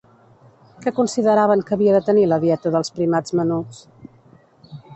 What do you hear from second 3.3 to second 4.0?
menuts?